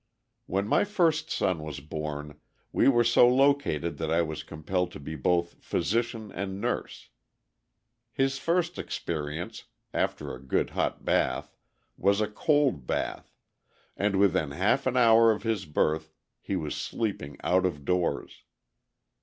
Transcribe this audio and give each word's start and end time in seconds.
When 0.47 0.67
my 0.67 0.83
first 0.83 1.29
son 1.29 1.61
was 1.61 1.79
born, 1.79 2.39
we 2.71 2.87
were 2.87 3.03
so 3.03 3.27
located 3.29 3.99
that 3.99 4.09
I 4.09 4.23
was 4.23 4.41
compelled 4.41 4.91
to 4.93 4.99
be 4.99 5.15
both 5.15 5.63
physician 5.63 6.31
and 6.31 6.59
nurse. 6.59 7.09
His 8.11 8.39
first 8.39 8.79
experience 8.79 9.65
after 9.93 10.33
a 10.33 10.41
good 10.41 10.71
hot 10.71 11.05
bath 11.05 11.55
was 11.97 12.19
a 12.19 12.27
cold 12.27 12.87
bath, 12.87 13.35
and 13.95 14.15
within 14.15 14.49
half 14.49 14.87
an 14.87 14.97
hour 14.97 15.31
of 15.31 15.43
his 15.43 15.67
birth 15.67 16.11
he 16.41 16.55
was 16.55 16.73
sleeping 16.73 17.37
out 17.43 17.63
of 17.67 17.85
doors. 17.85 18.41